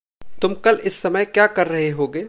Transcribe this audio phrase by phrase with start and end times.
[0.41, 2.19] तुम कल इस समय क्या कर रहे होगे?